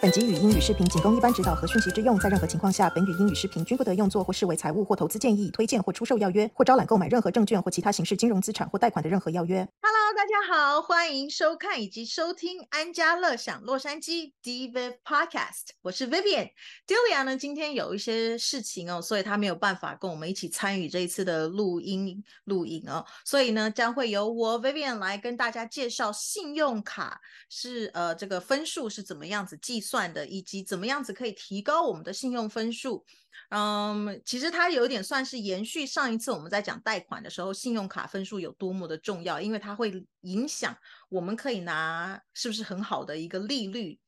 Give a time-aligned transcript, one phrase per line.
[0.00, 9.56] 本集语音与视频仅供一般指导和讯息之用，在任何情况下，本语音与视频均不得用作或视为财务或投资建议、推荐或出售要约，或招揽购买任何证券或其他形式金融资产或贷款的任何要约。
[9.82, 16.50] Hello，大家好，欢迎收看以及收听安家乐享洛杉矶 Div Podcast，我是 Vivian。
[16.86, 33.04] Delia 呢，今天有一些事情哦，所以他没有办法跟我们一起参与这一次的录音录音哦，所以呢，将会由我 Vivian 来跟大家介绍信用卡是呃这个分数是怎么样子计算算的，以及怎么样子可以提高我们的信用分数。
[33.50, 40.76] 嗯，其实它有点算是延续上一次我们在讲贷款的时候，信用卡分数有多么的重要，因为它会影响
[41.08, 43.98] 我们可以拿是不是很好的一个利率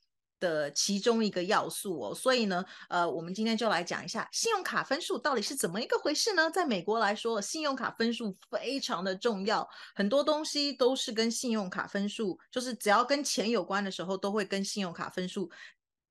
[0.40, 2.14] 的其中一个要素哦。
[2.14, 6.50] 所以呢，呃，我们今天就来讲一下信用卡分数到底是怎么一个回事呢？
[6.50, 15.48] 在美国来说，信用卡分数非常的重要，很多东西都是跟信用卡分数，就是只要跟钱有关的时候，都会跟信用卡分数。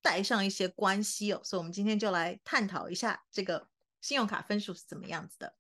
[0.01, 3.67] 带上一些关系哦，所以我们今天就来探讨一下这个
[3.99, 5.53] 信用卡分数是怎么样子的。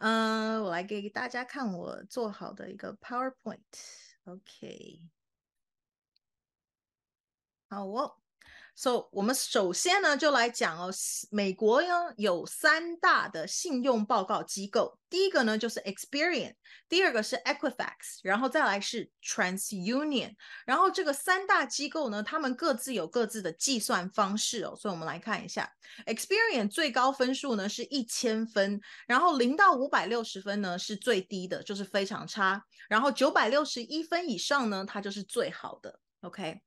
[0.00, 5.02] 嗯，我来给大家看我做好的一个 PowerPoint，OK，
[7.68, 8.16] 好哦。
[8.76, 10.92] So，我们首先呢就来讲哦，
[11.30, 16.56] 美国呢有三大的信用报告机构，第一个呢就是 Experian，
[16.88, 20.34] 第二个是 Equifax，然后再来是 TransUnion，
[20.66, 25.72] 然后这个三大机构呢，他们各自有各自的计算方式哦，所以我们来看一下
[26.06, 36.60] ，Experian 最高分数呢是一千分，然后零到五百六十分呢是最低的，就是非常差，然后九百六十一分以上呢，它就是最好的，OK，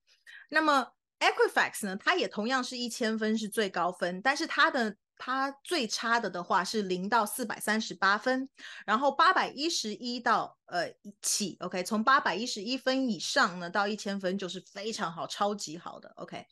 [0.49, 0.93] 那么。
[1.19, 8.47] Equifax 呢，它也同样是一千分是最高分，但是它的它最差的的话是零到四百三十八分，
[8.85, 16.45] 然后八百一十一到呃起，OK，从八百一十一分以上呢到一千分就是非常好，超级好的，OK。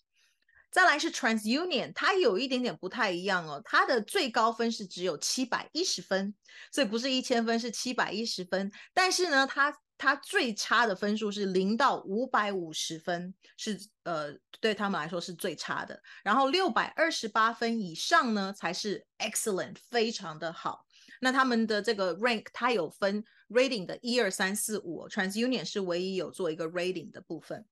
[0.71, 6.33] 再来是 TransUnion，它有一点点不太一样哦，它的最高分是只有七百一十分，
[6.71, 9.77] 所以不是一千分是七百一十分，但是呢它。
[9.97, 16.01] 它最差的分数是零到五百五十分，是呃对他们来说是最差的。
[16.23, 20.85] 然后六百二十八分以上呢才是 excellent，非常的好。
[21.21, 27.65] 那他们的这个 rank 它有分 rating 的一二三四五，TransUnion 是唯一有做一个 rating 的部分。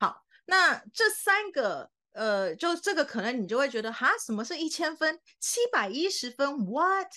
[0.00, 5.20] 好，那这三个呃，就这个可能你就会觉得哈，什么是一千分？
[5.38, 7.08] 七百一十分？What？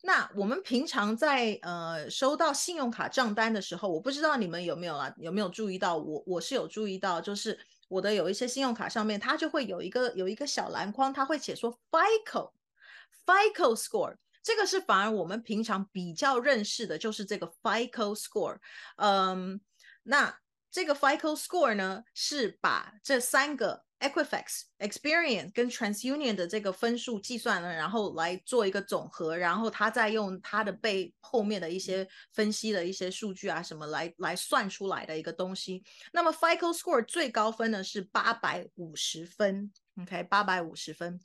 [0.00, 5.12] 那我们平常在呃收到信用卡账单的时候，我不知道你们有没有啊？
[5.18, 5.96] 有没有注意到？
[5.96, 18.58] 我我是有注意到，就是我的有一些信用卡上面，它就会有一个有一个小篮筐，它会写说 FICO，FICO score，这个是反而我们平常比较认识的，就是这个 FICO score。
[18.98, 19.60] 嗯，
[20.04, 20.38] 那
[20.70, 23.87] 这个 FICO score 呢，是把这三个。
[24.00, 35.82] Equifax、Experience 跟 TransUnion 的这个分数计算呢，然后来做一个总和，然后他再用他的背后面的一些分析的一些数据啊什么来来算出来的一个东西。
[36.12, 41.20] 那么 FICO Score 最高分呢是八百五十分，OK，八百五十分。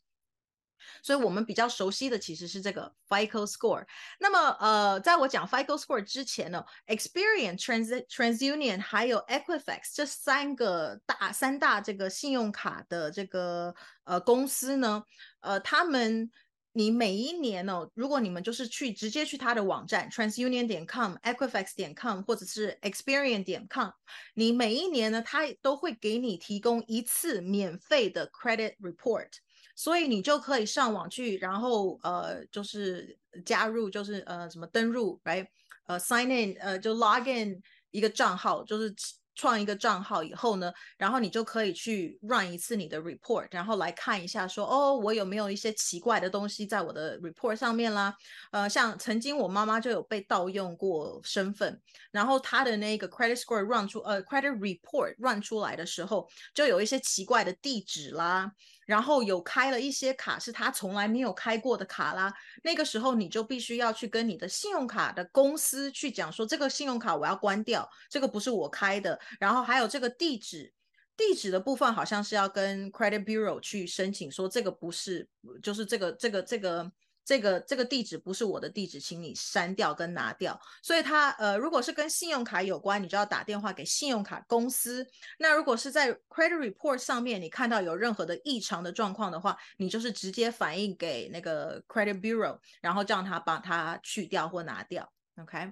[1.02, 3.86] 所以我们比较熟悉的其实是这个 FICO Score。
[4.20, 13.74] 那么，呃，在我讲 FICO Score 之前呢，Experience、Trans TransUnion 还有 Equifax 这三个大三大这个信用卡的这个
[14.04, 15.04] 呃公司呢，
[15.42, 16.32] 呃，他们
[16.76, 23.90] 你每一年呢，如果你们就是去直接去他的网站 TransUnion 点 com、Equifax 点 com 或者是 Experience 点 com，
[24.34, 29.30] 你每一年呢，他都会给你提供一次免费的 Credit Report。
[29.76, 35.48] 所以你就可以上网去，然后呃，就是加入，就是呃，什么登入，right？
[35.86, 37.62] 呃，sign in，呃，就 log in
[37.92, 38.94] 一个账号，就是。
[39.36, 48.16] 创一个账号以后呢，然后你就可以去 run 一次你的 report，然后来看一下说，哦，我有没有一些奇怪的东西在我的 report 上面啦？
[48.52, 51.82] 呃，像曾经我妈妈就有被盗用过身份，
[52.12, 58.52] 然后她的那个 credit score run 出，呃，credit report run 出来的时候，就有一些奇怪的地址啦。
[58.86, 62.34] 然后有开了一些卡是他从来没有开过的卡啦，
[62.64, 69.20] 那个时候你就必须要去跟你的信用卡的公司去讲说，这个信用卡我要关掉，这个不是我开的。
[69.40, 70.74] 然后还有这个地址，
[71.16, 75.28] 地址的部分好像是要跟 Credit Bureau 去申请说这个不是，
[75.62, 76.92] 就是这个这个这个。
[77.26, 80.60] 这个这个地址不是我的地址，请你删掉跟拿掉。
[80.82, 85.08] 所以它呃，如果是跟信用卡有关，你就要打电话给信用卡公司。
[85.40, 95.12] 那如果是在 credit report 上面你看到有任何的异常的状况的话，你就是直接反映给那个 credit bureau，然后叫他把它去掉或拿掉。
[95.42, 95.72] OK。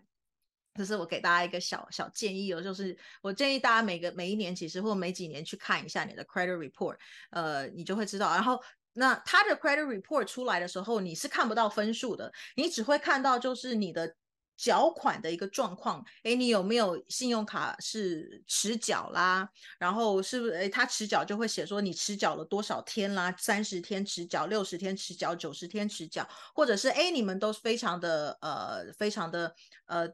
[0.75, 6.95] 这是我给大家一个小小建议哦，就是我建议大家每个每一年其实或每几年去看一下你的 credit report，
[7.31, 8.29] 呃，你就会知道。
[8.33, 8.57] 然后
[8.93, 14.15] 那他的 credit report 出来的时候，你是看不到分数的，你只会看到就是你的。
[14.57, 19.49] 缴款的一个状况，哎，你有没有信用卡是迟缴啦？
[19.79, 23.33] 然后是不是哎，他迟缴就会写说你迟缴了多少天啦？
[23.39, 29.55] 三十天迟缴，六十天迟缴，九十天迟缴，或者是哎，你们都非常的呃，非常的
[29.87, 30.07] 呃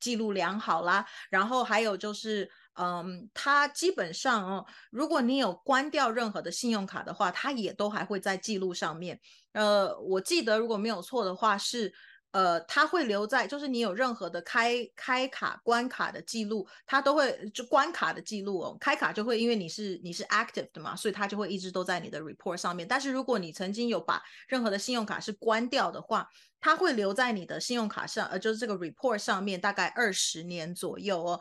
[0.00, 1.06] 记录良好啦。
[1.30, 9.20] 然后还有就是，嗯，它基本上哦，如果你有关掉任何的信用卡的话，它也都还会在记录上面。
[9.52, 11.92] 呃，我记得如果没有错的话是。
[12.32, 18.76] 呃，它会留在，就是你有任何的开开卡关卡的记录，它都会就关卡的记录哦。
[18.80, 22.88] 开卡就会因为你是你是 active 的嘛，所以它就会一直都在你的 report 上面。
[22.88, 26.26] 但是如果你曾经有把任何的信用卡是关掉的话，
[26.58, 31.40] 它会留在你的信用卡上，呃，就是这个 report 上面大概二十年左右哦。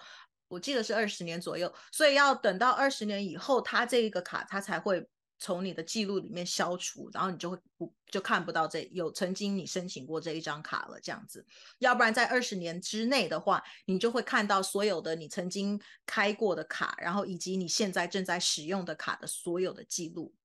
[0.52, 5.08] 我记得是二十年左右，所以要等到二十年以后，它这一个卡它才会。
[5.44, 11.44] 从你的记录里面消除，然后你就会不就看不到这有曾经你申请过这一张卡了，这样子。
[11.80, 20.36] 要不然在二十年之内的话，你就会看到所有的你曾经开过的卡，然后以及你现在正在使用的卡的所有的记录。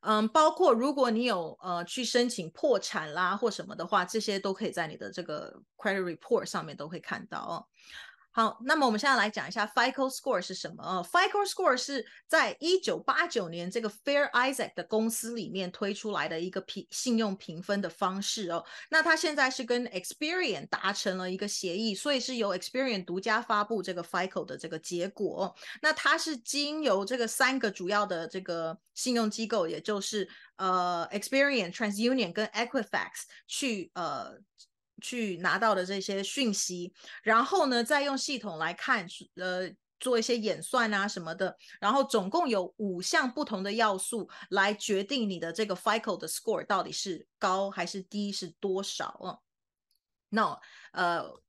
[0.00, 7.68] 嗯，包括如果你有呃去申请破产啦或什么的话，这些都可以在你的这个 credit report 上面都会看到哦。
[8.36, 18.62] 好，那么我们现在来讲一下 FICO Score 是什么啊？FICO Score 是在一九八九年这个 Fair Isaac 的公司里面推出来的一个评信用评分的方式哦。
[18.90, 25.56] 那它现在是跟 Experian 达成了一个协议，所以是由 Experian 独家发布这个 FICO 的这个结果。
[25.80, 34.38] 那它是经由这个三个主要的这个信用机构，也就是呃 Experian、TransUnion 跟 Equifax 去呃。
[35.02, 39.06] 去拿到的这些讯息，然后呢，再用系统来看，
[39.36, 39.70] 呃，
[40.00, 49.38] 做一些演算啊什么的，然后总共有五项不同的要素来决定你的这个 FICO 的 score 到底是高还是低，是多少啊？
[50.30, 50.60] 那
[50.92, 51.40] 呃，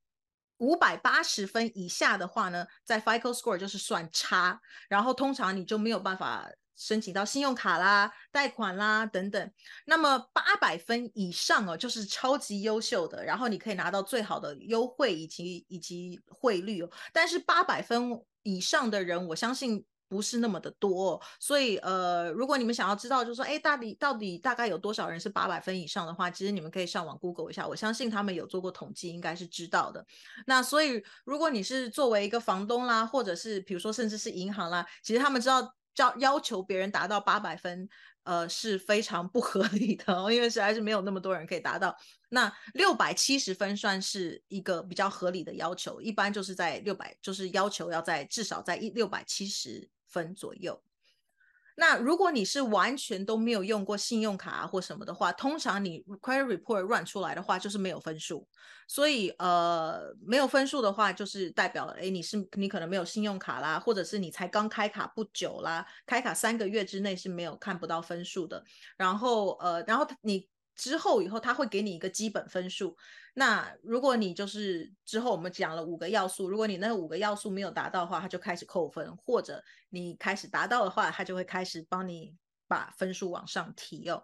[0.57, 6.49] 五百八十分以下的话呢，在 FICO score 就是算差，然后通常你就没有办法。
[6.77, 9.51] 申请到信用卡啦、贷款啦等等，
[9.85, 16.89] 那么八百分以上哦，就是超级优秀的，然后你可以拿到最好的优惠以及以及汇率哦。
[17.11, 18.11] 但是八百分
[18.43, 30.05] 以上的人，我相信不是那么的多，所以呃，如果你们想要知道，就是说，哎，到底到底大概有多少人是八百分以上的话，其实你们可以上网 Google 一下，我相信他们有做过统计，应该是知道的。
[30.45, 35.73] 那所以，如果你是作为一个房东啦，或者是比如说甚至是银行啦，其实他们知道。
[35.97, 37.87] 要要求别人达到八百分，
[38.23, 41.95] 呃是非常不合理的，因为实在是没有那么多人可以达到。
[42.29, 50.81] 那六百七十分算是一个比较合理的要求，一般就是在六百，就是要求要在至少在一六百七十分左右。
[51.79, 58.47] 那如果你是完全都没有用过信用卡啊或什么的话，通常你 credit report run 出来的话就是没有分数。
[58.87, 68.63] 所以呃，没有分数的话，就是代表哎，你是你可能没有信用卡啦，或者是你才刚开卡不久啦，开卡三个月之内是没有看不到分数的。
[68.97, 72.95] 然后呃，然后你之后以后他会给你一个基本分数。
[73.33, 82.35] 那如果你就是之后我们讲了五个要素，如果你那五个要素没有达到的话，他就开始扣分；或者你开始达到的话，他就会开始帮你
[82.67, 84.23] 把分数往上提哦。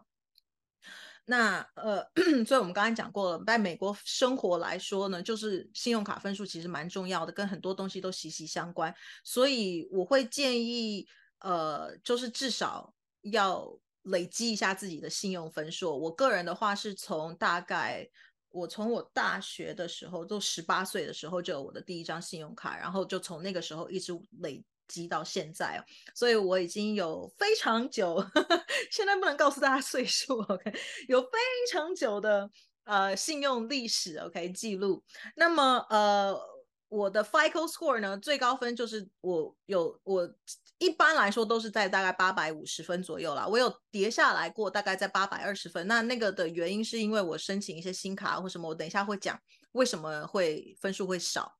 [1.25, 2.05] 那呃，
[2.45, 8.93] 所以我们刚才讲过了，在美国生活来说呢，就是信用卡分数其实蛮重要的，跟很多东西都息息相关。
[9.23, 11.07] 所以我会建议，
[11.39, 15.97] 呃，就是至少要累积一下自己的信用分数。
[15.99, 18.09] 我个人的话是从大概。
[18.55, 25.81] 我从我大学的时候，就十八岁的时候就有我的第一张信用卡，然后就从那个时候一直累积到现在哦，
[26.13, 28.23] 所以我已经有非常久，
[28.91, 30.71] 现在不能告诉大家岁数， OK，
[31.07, 31.39] 有非
[31.71, 32.47] 常久的
[32.83, 35.03] 呃信用历史，OK 记录。
[35.35, 36.39] 那么呃，
[36.93, 40.33] 我的 FICO score 呢，最高分就是我有我。
[40.79, 43.47] 一般来说都是在大概八百五十分左右啦。
[43.47, 45.87] 我有跌下来过，大概在八百二十分。
[45.87, 49.39] 那那个的原因是因为我申请一些新卡或什么，我等一下会讲
[49.71, 51.55] 为什么会分数会少。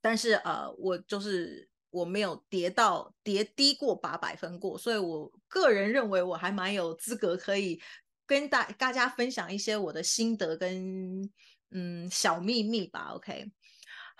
[0.00, 7.82] 但是呃，我就是我没有跌到跌低过八百分过，所以我个人认为我还蛮有资格可以
[8.26, 11.28] 跟大大家分享一些我的心得跟
[11.72, 13.10] 嗯小秘密吧。
[13.14, 13.50] OK。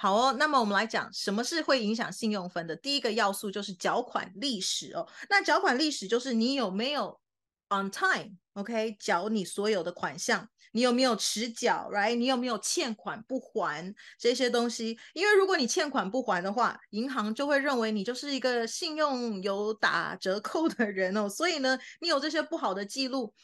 [0.02, 2.75] 好哦，那么我们来讲什么是会影响信用分的。
[2.75, 5.07] 第一个要素就是缴款历史哦。
[5.28, 7.21] 那缴款历史就是你有没有
[7.69, 10.49] on time，OK，缴你所有的款项。
[10.73, 12.14] 你有没有迟缴，right？
[12.14, 14.99] 你有没有欠款不还这些东西？
[15.12, 21.28] 因为如果你欠款不还的话，银行就会认为你就是一个信用有打折扣的人哦。
[21.28, 23.35] 所以呢，你有这些不好的记录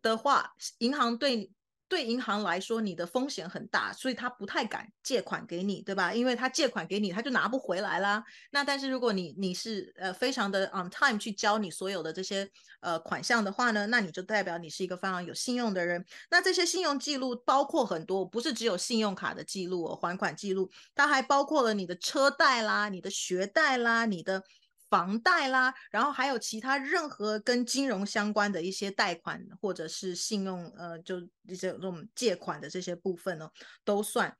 [0.00, 1.50] 的话，银行对。
[1.88, 6.12] 对银行来说，你的风险很大，所以他不太敢借款给你，对吧？
[6.12, 8.22] 因为他借款给你，他就拿不回来啦。
[8.50, 12.48] 那但是如果你你是呃非常的 on time 去交你所有的这些
[12.80, 16.04] 呃款项的话呢，那你就代表你是一个非常有信用的人。
[16.30, 24.44] 那这些信用记录包括很多，不是只有信用卡的记录哦，还款记录，它还包括了你的车贷啦、你的学贷啦、你的。
[24.90, 31.20] 房贷啦，然后还有其他任何跟金融相关的一些贷款或者是信用，呃，就
[31.58, 33.50] 这种借款的这些部分呢，
[33.84, 34.36] 都算。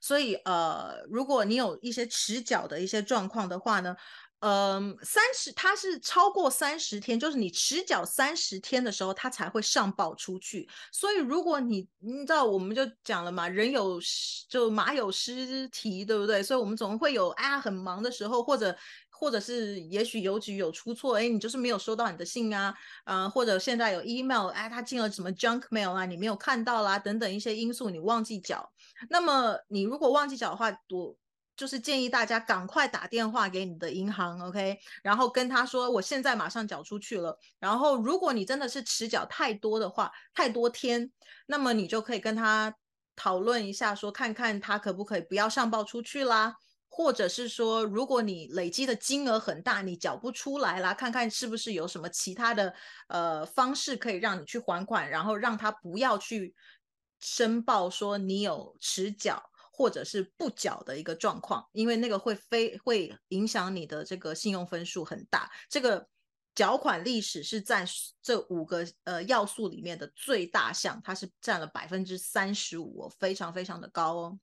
[0.00, 3.96] 所以，呃，如果你有一些迟缴的一些状况的话呢，
[4.40, 10.68] 嗯，三十它是超过三十天，就是你迟缴三十天的时候，它才会上报出去。
[10.92, 13.98] 所以，如果你你知道，我们就讲了嘛，人有
[14.48, 16.42] 就马有失蹄，对不对？
[16.42, 18.76] 所以我们总会有啊很忙的时候，或者。
[19.16, 28.70] 或者是也许邮局有出错，哎，你就是没有收到你的信啊，啊，或者现在有 email，哎，他进了什么 junk mail 啊，你没有看到啦，等等一些因素，你忘记缴。
[29.08, 31.16] 那么你如果忘记缴的话，我
[31.56, 37.38] 就是建议大家赶快打电话给你的银行，OK，然后跟他说，我现在马上缴出去了。
[37.60, 41.12] 然后如果你真的是迟缴太多的话，太多天，
[41.46, 42.74] 那么你就可以跟他
[43.14, 46.56] 讨论一下，说看看他可不可以不要上报出去啦。
[46.96, 52.72] 或者是说，如果你累积的金额很大，你缴不出来啦，看看是不是有什么其他的
[53.08, 56.54] 呃方式可以让你去还款，然后让他不要去
[57.18, 65.50] 申报说你有迟缴或者是不缴的一个状况，因为那个会非会影响你的这个信用分数很大。
[65.68, 66.06] 这个
[66.54, 67.84] 缴款历史是占
[68.22, 74.38] 这五个呃要素里面的最大项，它是占了百分之三十五，非常非常的高哦。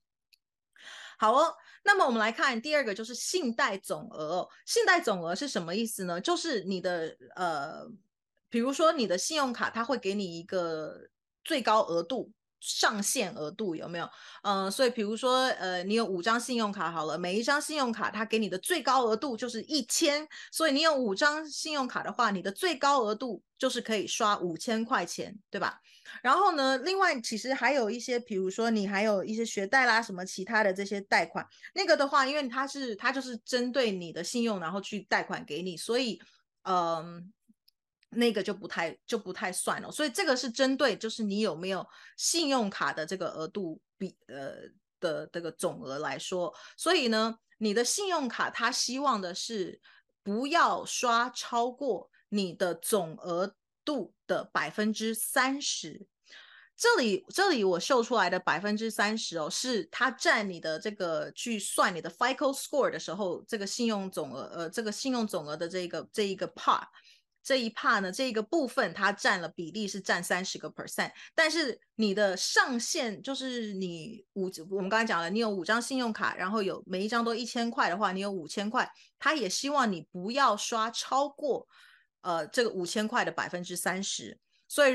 [1.22, 1.54] 好哦。
[1.84, 4.48] 那么我们来看第二个，就是信贷总额。
[4.66, 6.20] 信贷总额是什么意思呢？
[6.20, 7.86] 就是你的呃，
[8.50, 11.08] 比如说你的信用卡，它会给你一个
[11.44, 14.08] 最高额度上限额度，有没有？
[14.44, 25.80] 嗯，所以比如说呃，你有五张信用卡好了，每一张信用卡它给你的最高额度就是一千，所以你有五张信用卡的话，你的最高额度就是可以刷五千块钱，对吧？
[26.22, 26.76] 然后呢？
[26.78, 36.20] 另外，其实还有一些，比如说你还有一些学贷啦，什么其他的这些贷款，那个的话，因为它是它就是针对你的信用，然后去贷款给你，所以，
[36.64, 37.32] 嗯，
[38.12, 39.90] 那个就不太就不太算了。
[39.90, 44.54] 所以这个是针对就是你有没有信用卡的这个额度比呃
[45.00, 46.54] 的这个总额来说。
[46.76, 49.80] 所以呢，你的信用卡它希望的是
[50.22, 53.54] 不要刷超过你的总额。
[53.84, 56.06] 度的百分之三十，
[56.76, 66.84] 这里这里我秀出来的百分之三十哦，是它占你的这个去算你的 FICO score 的时候，这个信用总额呃，这个信用总额的这个这一个 part
[67.42, 81.66] 这一 part 呢，这个部分它占了比例是占三十个 percent，但是你的上限就是你五，我们刚才讲了，你有五张信用卡，然后有每一张都一千块的话，你有五千块，他也希望你不要刷超过。
[82.24, 84.94] 呃，这个五千块的百分之三十，所以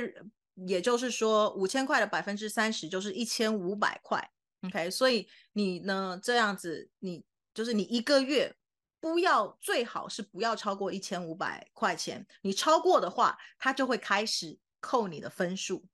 [0.65, 4.31] 也就是说，五千块的百分之三十就是一千五百块。
[4.61, 8.55] OK，所以你呢这样子，你就是你一个月
[8.99, 15.85] 不要最好是不要超过一千五百块钱，你超过的话，它就会开始扣你的分数。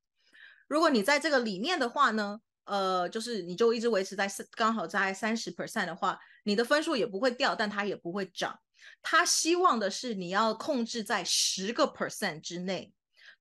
[0.66, 8.58] 如果你在这个里面的话呢，呃，就是你就一直维持在刚好在三十 percent 的话，你的分数也不会掉，但它也不会涨。
[9.02, 12.92] 他希望的是你要控制在十个 percent 之内，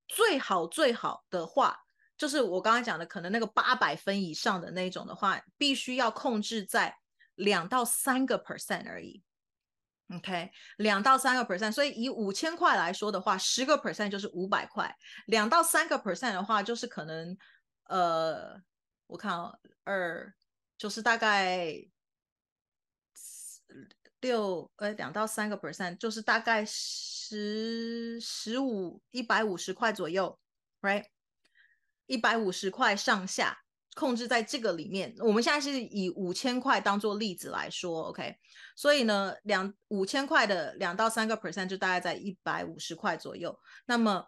[0.08, 1.80] 最好最好的话，
[2.18, 6.98] 就是我刚刚讲的，可能那个八百分以上的那种的话，必须要控制在
[7.36, 9.24] 两到三个 percent 而已。
[10.16, 14.96] OK，两到三个 percent，所以以五千块来说的话，十个 percent 就是五百块，
[15.28, 17.38] 两到三个 percent 的话，就是可能
[17.86, 18.62] 呃，
[19.08, 20.34] 我看哦二
[20.78, 21.86] 就是大概。
[24.22, 30.40] 六呃两到三个 percent 就是大概十十五一百五十块左右
[30.82, 31.08] ，right？
[32.06, 33.63] 一百五十块上下，
[33.96, 35.14] 控制在这个里面。
[35.20, 38.36] 我们现在是以五千块当做例子来说，OK？
[38.76, 43.58] 所以呢，两五千块的两到三个 percent 就大概在一百五十块左右。
[43.86, 44.28] 那么，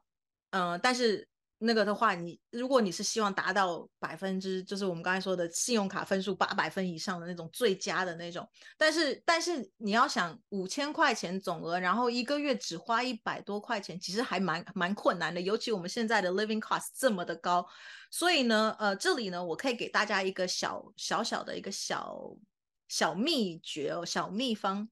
[0.51, 8.47] 嗯，但是那个的话，你如果你是希望达到百分之，就是我们刚才说的信用卡分数八百分以上的那种最佳的那种，
[8.77, 17.65] 但是但是你要想五千块钱总额，然后一个月只花一百多块钱，其实还蛮蛮困难的，尤其我们现在的 living cost 这么的高，
[18.11, 22.35] 所以呢，呃，这里呢，我可以给大家一个小小小的一个小
[22.89, 24.89] 小秘诀哦，小秘方，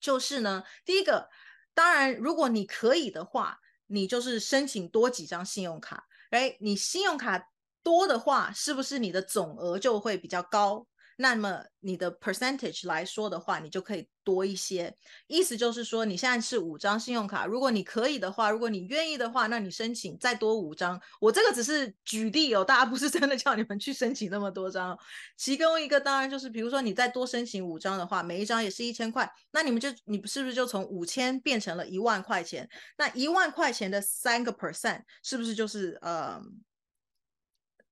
[0.00, 1.28] 就是呢，第一个，
[1.74, 3.58] 当然如果你可以的话。
[3.92, 7.50] 你就是申请多几张信用卡，哎，你信用卡
[7.82, 10.86] 多的话，是不是你的总额就会比较高？
[11.16, 14.96] 那么你的 percentage 来说的话，你就可以多一些。
[15.26, 21.00] 意思就是说，你现在是五张信用卡，如果你可以的话，如果你愿意的话，那你申请再多五张。
[21.20, 24.98] 我这个只是举例哦，大家不是真的叫你们去申请那么多张。
[25.36, 32.68] 其中一个当然就是，比如说你再多申请五张的话，每一张也是一千块，那你们就你是不是就从五千变成了一万块钱？
[32.96, 36.40] 那一万块钱的三个 percent 是不是就是呃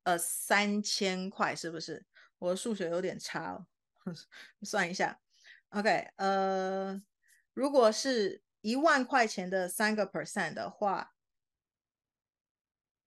[0.05, 1.55] 呃三千块？
[1.55, 2.05] 是不是？
[2.41, 3.67] 我的数学有点差哦，
[4.63, 5.21] 算一下
[5.69, 7.01] ，OK，呃，
[7.55, 11.13] 如果是一万块钱的三个 percent 的话，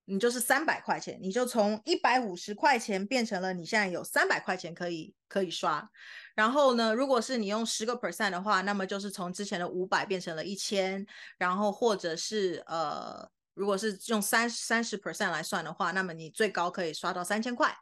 [0.06, 5.90] 你就是三百块钱，你就从一百五十块钱变成了你现在有三百块钱可以可以刷。
[6.36, 11.08] 然后呢，如果是你用十个 percent 的话，那么就是从之前的五百变成了一千。
[11.38, 17.74] 然后或者是呃，如果是用三三十 percent 来算的话，那么你最高可以刷到三千块。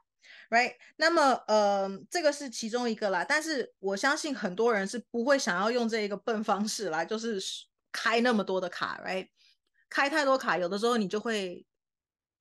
[0.51, 7.41] Right，那么呃，这个是其中一个啦，但是我相信很多人是不会想要用这一个笨方式来，就是
[7.89, 9.29] 开那么多的卡，Right，
[9.89, 11.65] 开太多卡，有的时候你就会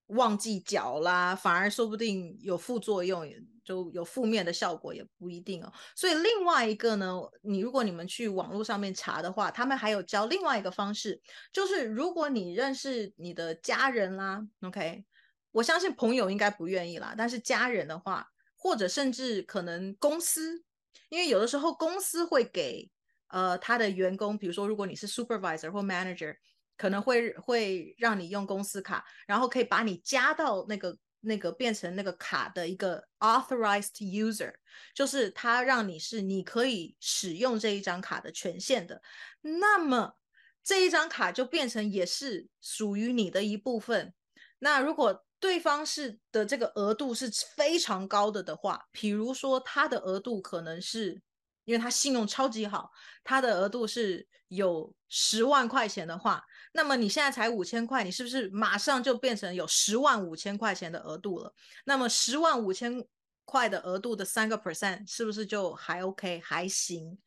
[0.09, 3.25] 忘记缴啦，反而说不定有副作用，
[3.63, 5.73] 就有负面的效果也不一定哦。
[5.95, 15.05] 所以另外一个呢，你如果你们去网络上面查的话，他们还有教另外一个方式，就是如果你认识你的家人啦，OK。
[15.53, 18.27] 我相信朋友应该不愿意啦，但是家人的话，
[18.57, 20.65] 或者甚至可能公司，
[21.09, 22.91] 因为有的时候公司会给
[23.29, 26.37] 呃他的员工，比如说如果你是 supervisor 或 manager，
[26.77, 34.55] 可能会会让你用公司卡，然后可以把你加到那个那个变成那个卡的一个 authorized user，
[34.95, 39.03] 就是他让你是你可以使用这一张卡的权限的，
[39.43, 40.15] 那么
[40.63, 44.15] 这一张卡就变成也是属于你的一部分。
[44.61, 51.21] 那如果对方是的这个额度是非常高的的话，比如说他的额度可能是
[51.65, 52.91] 因为他信用超级好，
[53.25, 61.55] 他的额度是有十万块钱的话，那么你现在才五千块，你是不是马上就变成有十万五千块钱的额度了？
[61.85, 63.03] 那么十万五千
[63.45, 67.19] 块的额度的三个 percent 是不是就还 OK 还行？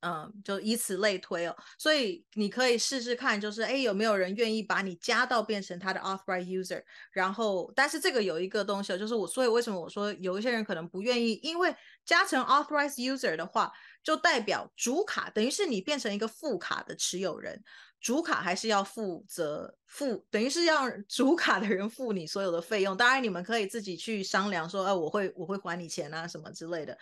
[0.00, 6.82] 嗯，就以此类推哦，所以你可以试试看，就是哎，有没有人愿意把你加到变成他的 authorized user？
[7.10, 11.34] 然后，但是这个有一个东西，就是我，所以为什么我说有一些人可能不愿意？
[11.42, 13.72] 因为加成 authorized user 的话，
[14.04, 17.62] 就代表主卡等于是你变成一个副卡的持有人，
[18.00, 22.96] 主卡还是要负责付，等于是让主卡的人付你所有的费用。
[22.96, 26.96] 当然，你们可以自己去商量说，哎，我会我会还你钱啊，什么之类的。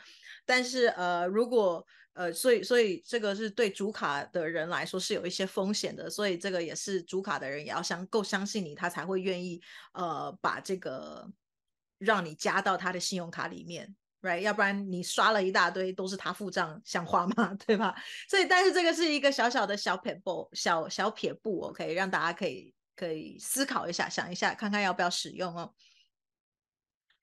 [0.45, 9.61] 但是呃，如果呃，所以所以这个是对主卡的人来说是有一些风险的，所以这个也是主卡的人也要相够相信你，他才会愿意
[9.93, 11.31] 呃把这个
[11.99, 13.95] 让你加到他的信用卡里面
[14.27, 14.41] ，right？
[14.41, 17.55] 要不然你刷了一大堆都是他付账，像话吗？
[17.67, 17.95] 对吧？
[18.29, 25.73] 所以但是这个是一个小小的小撇步，小小撇步，OK，让大家可以可以思考一下，想一下，看看要不要使用哦。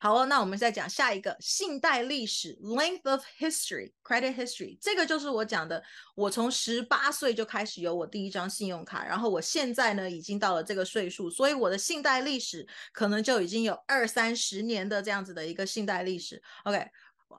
[0.03, 4.77] 好哦，那我们再讲下一个信贷历史 （length of history, credit history）。
[4.81, 5.81] 这个就是我讲的，
[6.13, 16.43] 我从十八岁就开始有我第一张信用卡，然后我现在呢已经到了这个岁数，所以我的信贷历史可能就已经有二三十年的这样子的一个信贷历史。
[16.65, 16.85] OK。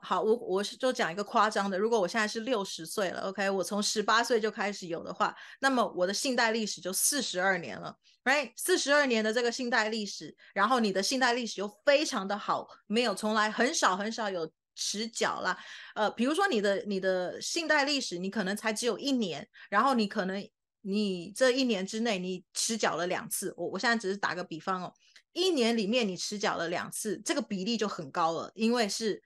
[0.01, 8.51] 好，我我是就讲一个夸张的，如果我现在是六十岁了，OK，我从十八岁就开始有的话，那么我的信贷历史就四十二年了，Right？
[8.55, 15.57] 四十二年的这个信贷历史，然后你的信贷历史又非常的好，没有从来很少很少有迟缴啦。
[15.95, 20.47] 呃，比如说你的你的信贷历史，你可能才只有一年，然后你可能
[20.81, 24.93] 你这一年之内你迟缴了两次，我我现在只是打个比方哦，
[25.33, 29.23] 一年里面你迟缴了两次，这个比例就很高了，因为是。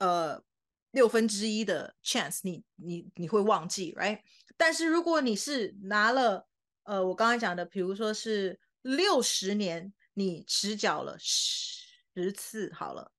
[0.00, 0.42] 呃，
[0.90, 4.20] 六分之一的 chance，你你你会忘记，right？
[4.56, 6.48] 但是如果你是拿了，
[6.82, 13.12] 呃，我刚才讲的，比如说是六十年，你迟缴了十次，好了，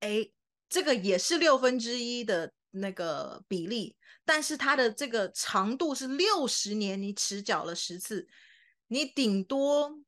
[0.00, 0.30] 哎，
[0.68, 8.26] 这个也是六分之一的那个比例，但是它的这个长度是六十年，你迟缴了十次。
[8.88, 10.00] 你顶多，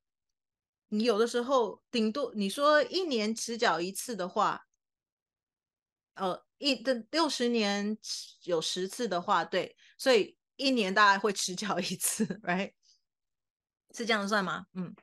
[0.88, 4.66] 你有的时候顶多你说一年迟缴一次的话，
[6.14, 7.96] 呃，一的六十年
[8.44, 12.72] 有十次的话，对，所以一年大概会迟缴一次， right？
[13.92, 14.66] 是这样算吗？
[14.74, 14.94] 嗯，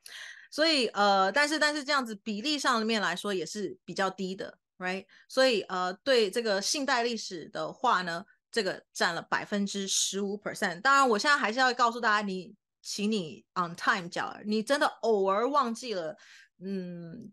[0.49, 5.05] 所以呃，但是但是这样子比例上面来说也是比较低的，right？
[5.27, 10.81] 所以呃，对这个信贷历史的话呢，这个占了百分之十五 percent。
[10.81, 16.17] 当然，我现在还是要告诉大家，你请你 on time 缴，你真的偶尔忘记了，
[16.59, 17.31] 嗯，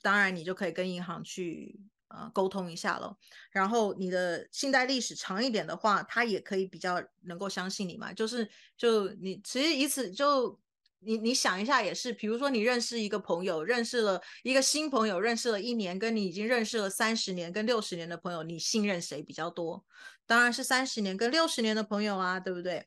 [0.00, 1.78] 当然你就可以跟银行去。
[2.14, 3.16] 呃，沟通一下咯。
[3.50, 8.12] 然后你的信贷历史长一点的话，他也可以比较能够相信你嘛。
[8.12, 10.60] 就是就你其实以此就
[11.00, 19.84] 你你想一下也是，比如说你认识一个朋友，认识了一个新朋友，认识了一年，跟你已经认识了三十年跟六十年的朋友，你信任谁比较多？
[20.26, 22.86] 当然是三十年跟六十年的朋友啊，对不对？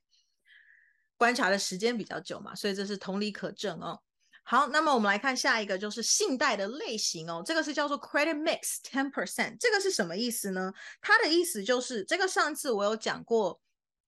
[1.17, 4.01] 观察的时间比较久嘛，所以这是同理可证哦。
[4.47, 7.41] 好，那么我们来看下一个，就是信贷的类型哦。
[7.43, 10.71] 这个是叫做 credit mix ten percent，这个是什么意思呢？
[11.01, 13.59] 它的意思就是这个上次我有讲过，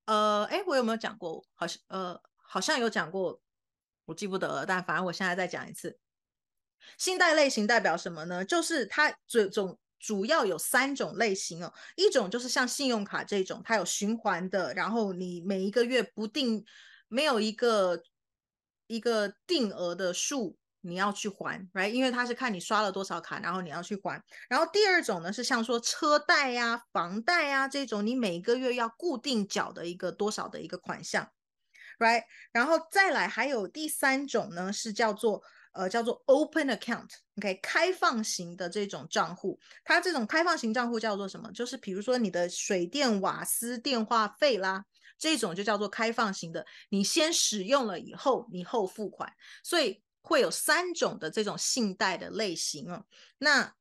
[0.06, 1.44] 呃，哎，我有没有讲过？
[1.56, 3.42] 好像呃，好像有讲过，
[4.06, 4.64] 我记不得了。
[4.64, 5.98] 但反正我现在再讲一次，
[7.00, 8.46] 信贷类型代表什么呢？
[8.46, 11.74] 就是它最总主要有三种类型哦。
[11.96, 16.64] 一种就是像信用卡这种，它有循环的，然后你每一个月不定，
[17.08, 18.04] 没有一个。
[18.88, 21.90] 一个定额的数你要去还，right？
[21.90, 24.24] 因为它是看你刷了多少卡，然后你要去还。
[24.48, 31.30] 然后第二种呢是像说车贷呀、房贷呀这种，你每个月要固定缴的一个多少的一个款项
[32.00, 32.24] ，right？
[32.54, 37.60] 然后再来还有第三种呢是叫做呃叫做 open account，OK？
[37.62, 41.52] 开放型的这种账户，它这种开放型账户叫做什么？
[41.52, 44.86] 就是比如说你的水电瓦斯电话费啦。
[45.18, 53.06] 这种就叫做开放型的，你先使用了以后，你后付款，所以会有三种的这种信贷的类型哦。
[53.40, 53.74] 那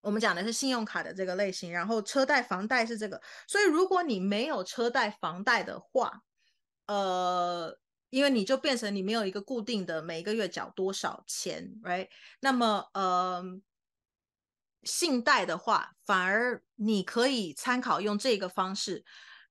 [0.00, 3.20] 我们讲的是信用卡的这个类型，然后车贷、房贷是这个。
[3.48, 6.22] 所以如果你没有车贷、房贷的话，
[6.86, 7.76] 呃，
[8.10, 12.08] 因为你就变成你没有一个固定的每个月缴多少钱，right？
[12.40, 13.42] 那么呃，
[14.84, 19.04] 信贷的话，反而你可以参考用这个方式。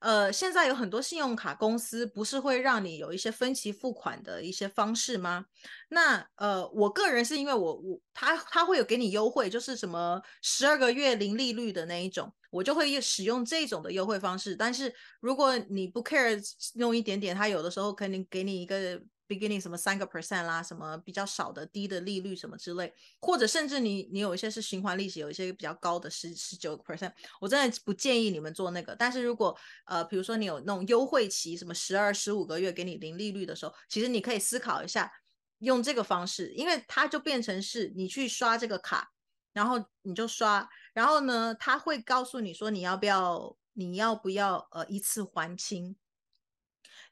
[0.06, 5.46] 呃，现在有很多信用卡公司不是会让你有一些分期付款的一些方式吗？
[5.90, 14.56] 那呃，我个人是因为我我他他会有给你优惠，就是什么十二个月零利率的那一种，我就会使用这种的优惠方式。
[14.56, 16.40] 但是如果你不 care
[16.76, 19.02] 用一点点，他有的时候可能给你一个。
[19.28, 27.12] Beginning 什么三个 percent 啦，什么比较少的低的利率什么之类，或者甚至你你有一些是循环利息，有一些比较高的十十九个 percent，
[27.42, 28.96] 我真的不建议你们做那个。
[28.96, 35.12] 但是如果呃比如说你有那种优惠期，什么十二十五个月给你零利率的时候，其实你可以思考一下
[35.60, 39.12] 用这个方式，因为它就变成是你去刷这个卡，
[39.54, 45.96] 然后你就刷，然后呢他会告诉你说你要不要你要不要呃一次还清，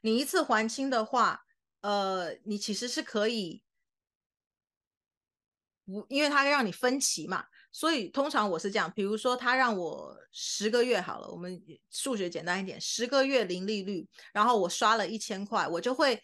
[0.02, 1.40] 你一次还清的话。
[1.84, 3.62] 呃，你其实是可以，
[5.84, 16.18] 不，因为他让你分期嘛，所以通常我是这样，比如说他让我十个月好了，我们数学简单一点，十个月零利率，然后我刷了一千块，我就会，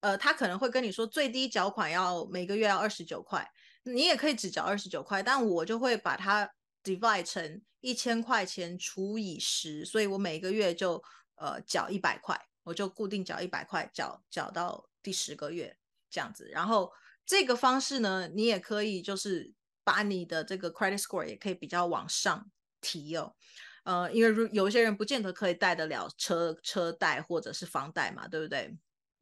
[0.00, 3.50] 呃，他可能会跟你说最低缴款要每个月要二十九块，
[3.84, 6.52] 你也可以只缴二十九块，但我就会把它
[6.84, 11.02] divide 成一千块钱除以十，所以我每个月就
[11.36, 14.86] 呃缴一百块，我就固定缴一百块，缴缴到。
[15.06, 15.78] 第十个月
[16.10, 16.90] 这样子，然后
[17.24, 23.36] 这个方式呢，你也可以就是把你的这个 credit score 也可以比较往上提哦。
[23.84, 28.76] 呃，因为如有些人不见得可以贷得了车车贷或者是房贷嘛，对不对？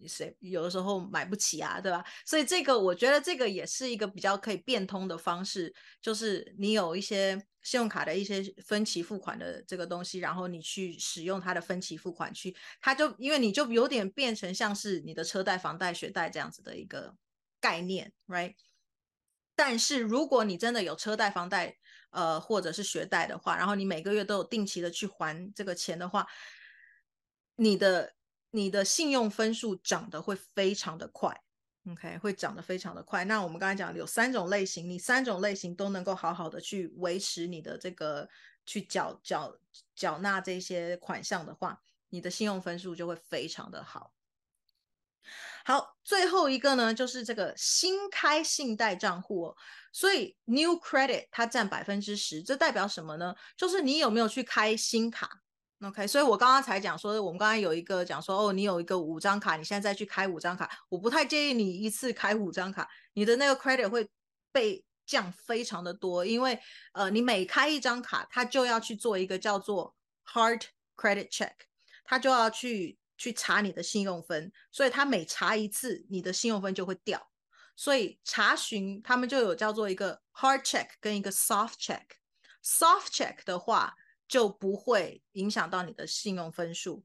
[0.07, 2.05] 谁有的时候买不起啊，对吧？
[2.27, 17.14] 所以这个我觉得这个也是一个比较可以变通的方式，就是你有一些信用卡的一些分期付款的这个东西，然后你去使用它的分期付款去，它就因为你就有点变成像是你的车贷、房贷、学贷这样子的一个
[17.61, 18.55] 概念，right？
[19.57, 21.77] 但是如果你真的有车贷、房贷，
[22.11, 26.27] 呃，或者是学贷的话，然后你每个月都有定期的去还这个钱的话，
[27.57, 28.14] 你的。
[28.55, 31.43] 你的信用分数涨得会非常的快
[31.90, 33.25] ，OK，会涨得非常的快。
[33.25, 38.29] 那我们刚才讲有三种类型，你三种类型都能够好好的去维持你的这个
[38.64, 39.59] 去缴缴
[39.97, 44.12] 缴纳这些款项的话，你的信用分数就会非常的好。
[45.64, 49.57] 好，最后一个呢，就是这个新开信贷账户，哦，
[49.90, 53.35] 所以 New Credit 它占百分之十，这代表什么呢？
[53.57, 55.40] 就是你有没有去开新卡？
[55.85, 64.09] OK，所以我刚刚才讲说，我们刚刚有一个讲说，哦，你有一个五张卡，你现在再去开五张卡，我不太建议你一次开五张卡，你的那个 credit 会
[64.51, 66.59] 被降非常的多，因为
[66.92, 69.94] 呃，你每开一张卡，他就要去做一个叫做
[70.27, 70.62] hard
[70.97, 71.53] credit check，
[72.03, 77.31] 他就要去去查你的信用分，所以他每查一次，你的信用分就会掉。
[77.77, 82.05] 所以查询他们就有叫做一个 hard check 跟一个 soft check。
[82.62, 83.94] soft check 的话
[84.29, 87.05] 就不会影响到你的信用分数。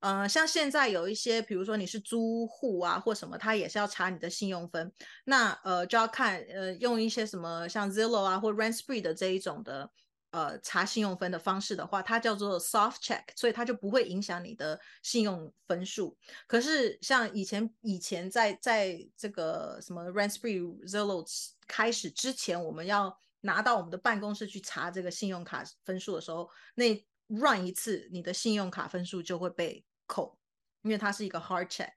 [0.00, 4.92] 呃，像现在有一些，比如说你是租户啊或什么，他也是要查你的信用分。
[5.24, 9.90] 那呃就要看呃用一些什么像 Zillow 啊或 Rentspree 的这一种的。
[10.32, 16.16] 呃，查信用分的方式的话，它叫做 soft check，所以它就不会影响你的信用分数。
[16.46, 21.26] 可是像以前以前在在这个什么 Rentspree Zillow
[21.66, 26.94] 开始之前，我们要拿到我们的办公室去查这个信用卡分数的时候，那
[27.28, 30.38] run 一次，你的信用卡分数就会被扣，
[30.82, 31.92] 因为它是一个 hard check。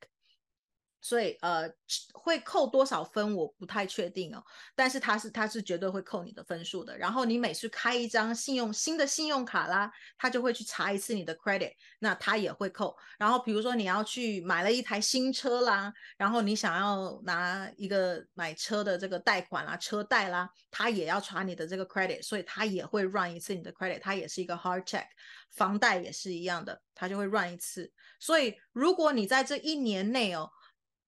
[1.03, 1.69] 所以呃
[2.13, 4.41] 会扣多少分我不太确定哦，
[4.73, 6.97] 但是它是它是绝对会扣你的分数的。
[6.97, 12.95] 然后你每次开一张信用新的信用卡啦，他就会去查一次你的 credit，那他也会扣。
[13.19, 25.07] 然后比如说你要去买了一台新车啦，然后你想要拿一个买车的这个贷款啦、车贷啦，他也要查你的这个 credit，所以他也会 run 一次你的 credit，它也是一个 hard check。
[25.49, 27.91] 房贷也是一样的，他就会 run 一次。
[28.21, 30.49] 所以如果你在这一年内哦。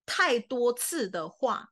[0.05, 1.71] 太多次的话，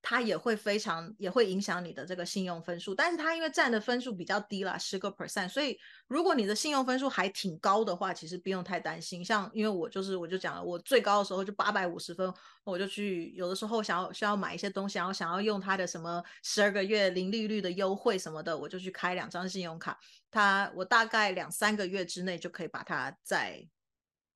[0.00, 2.94] 它也会非常也会影响你的这个信用分数。
[2.94, 9.24] 但是它因为占的分数比较低啦，十个 percent，所以如果你的信用分数还挺高的话，其实不用太担心。
[9.24, 19.98] 像因为我就是我就讲了，我最高的时候就八百五十分，我就去有的时候想要需要买一些东西，然后想要用它的什么十二个月零利率的优惠什么的，我就去开两张信用卡。
[20.30, 23.68] 它我大概两三个月之内就可以把它再。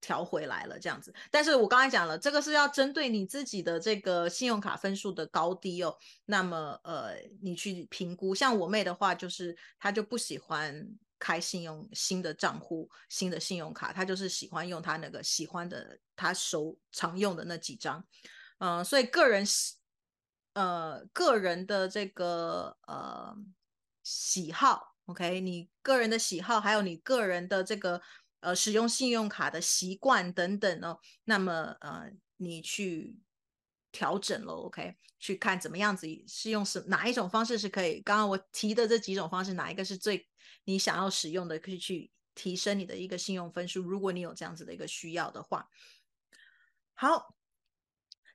[0.02, 5.96] 调回来了这样子，但是我刚才讲了，这个是要针对你自己的这个信用卡分数的高低哦。
[6.26, 10.86] 那么呃，你去评估，像我妹的话，就是她就不喜欢
[11.20, 18.04] 开信用新的账户、新的信用卡，她就是喜欢用她那个喜欢的、她手常用的那几张。
[18.58, 19.46] 嗯，所以个人
[20.54, 23.36] 呃个人的这个呃
[24.02, 28.02] 喜好，OK，你个人的喜好，还有你个人的这个。
[28.42, 33.18] 呃，使用信用卡的习惯等等哦，那么呃，你去
[33.90, 38.00] 调整了，OK，去看怎么样子是用什哪一种方式是可以。
[38.02, 40.28] 刚刚我提的这几种方式，哪一个是最
[40.64, 43.82] 你想要使用的，可以去提升你的一个信用分数。
[43.82, 45.68] 如果你有这样子的一个需要的话，
[46.94, 47.34] 好。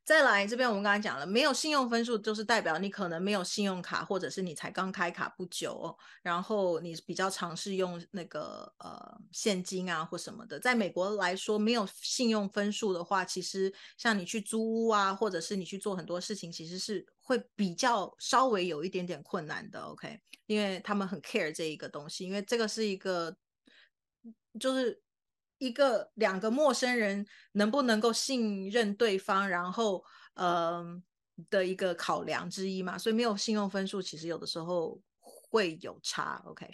[0.08, 10.58] 再来这边，我们刚才讲了，没有信用分数就是代表你可能没有信用卡，或者是你才刚开卡不久，然后你比较尝试用那个呃现金啊或什么的。
[10.58, 19.82] 在美国来说，没有信用分数的话，其实像你去租屋啊，或者是你去做很多事情，其实是会比较稍微有一点点困难的。
[19.82, 23.36] OK，因为他们很 care 这一个东西，因为这个是一个
[24.58, 25.04] 就是。
[25.58, 30.04] 一个两个陌生人能不能够信任对方，然后
[30.36, 31.04] 嗯
[31.50, 36.68] 的一个考量之一嘛，所以没有信用分数，其实有的时候会有差，OK。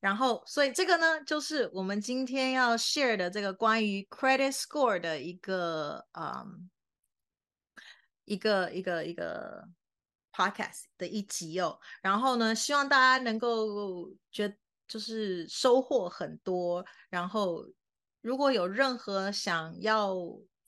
[0.00, 6.70] 然后所以这个呢，就是我们今天要 share 的这个关于 credit score 的一个嗯
[8.24, 9.68] 一个一个一个
[10.32, 11.78] podcast 的一集哦。
[12.00, 17.66] 然后呢，希望大家能够觉就是收获很多，然后。
[18.28, 20.14] 如果有任何想要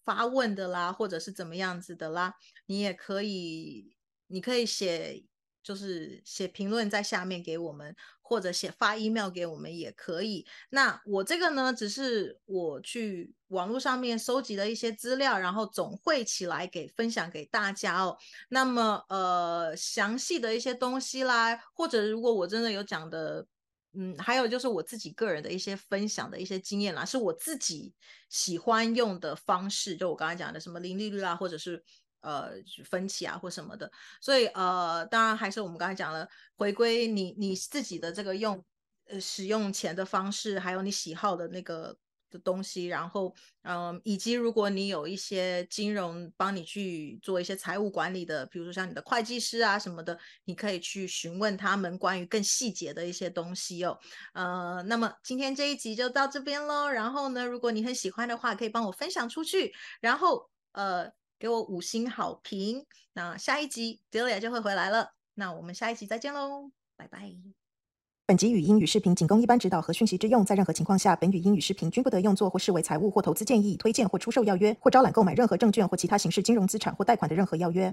[0.02, 3.94] 发问的啦，或者是怎么样子的啦，你也可以，
[4.28, 5.22] 你可以写，
[5.62, 10.46] 就是写评论在下面给我们，或者写发 email 给我们也可以。
[10.70, 18.16] 那我这个呢，只是我去网络上面收集的一些资料，然后总汇起来给分享给大家哦。
[18.48, 23.46] 那么呃，详细的一些东西啦，或者如果我真的有讲的。
[23.92, 27.92] 嗯，还有就是我自己个人的一些分享的一些经验啦，是我自己
[28.28, 31.82] 喜欢用的方式，就我刚才讲的什么零利率啊，或者是
[32.20, 32.52] 呃
[32.84, 38.64] 分期啊或什么的，所以呃，当然还是我们刚才讲了，回归你你自己的这个用
[39.06, 41.96] 呃使用钱的方式，还有你喜好的那个。
[42.30, 53.98] 的东西，然后，嗯，以及如果你有一些金融帮你去做一些财务管理的，比如说像你的会计师啊什么的，你可以去询问他们关于更细节的一些东西哦。
[54.32, 56.88] 呃，那么今天这一集就到这边喽。
[56.88, 62.86] 然后呢，如果你很喜欢的话，可以帮我分享出去，然后呃给我五星好评。
[63.12, 65.12] 那下一集 Delia 就会回来了。
[65.34, 67.59] 那我们下一集再见喽，拜拜。
[68.30, 77.92] 本集语音与视频仅供一般指导和讯息之用，在任何情况下，本语音与视频均不得用作或视为财务或投资建议、推荐或出售要约，或招揽购买任何证券或其他形式金融资产或贷款的任何要约。